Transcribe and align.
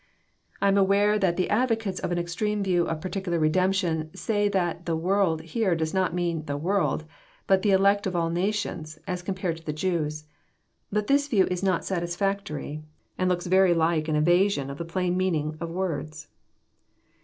I 0.63 0.67
am 0.67 0.79
aware 0.79 1.19
that 1.19 1.37
the 1.37 1.47
advocates 1.51 1.99
of 1.99 2.11
an 2.11 2.17
extreme 2.17 2.63
view 2.63 2.87
of 2.87 3.01
particu 3.01 3.27
lar 3.27 3.37
redemption 3.37 4.09
say 4.15 4.49
that 4.49 4.85
'* 4.85 4.85
the 4.87 4.95
world" 4.95 5.41
here 5.53 5.75
does 5.75 5.93
not 5.93 6.15
mean 6.15 6.41
*^ 6.41 6.45
the 6.47 6.57
world," 6.57 7.03
but 7.45 7.61
the 7.61 7.69
elect 7.69 8.07
of 8.07 8.15
all 8.15 8.31
nations, 8.31 8.97
as 9.05 9.21
compared 9.21 9.57
to 9.57 9.63
the 9.63 9.71
Jews. 9.73 10.23
But 10.91 11.05
this 11.05 11.27
view 11.27 11.45
is 11.51 11.61
not 11.61 11.85
satisfactory, 11.85 12.81
and 13.19 13.29
looks 13.29 13.45
very 13.45 13.75
like 13.75 14.07
an 14.07 14.15
evasion 14.15 14.71
of 14.71 14.79
the 14.79 14.85
plain 14.85 15.15
meaning 15.15 15.55
of 15.59 15.69
words. 15.69 16.29